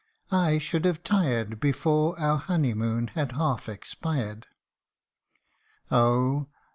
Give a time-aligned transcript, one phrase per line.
[0.31, 4.47] I should have tired Before our honey moon had half expired.
[5.91, 6.47] Oh